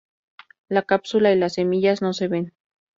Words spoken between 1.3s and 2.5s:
y las semillas no se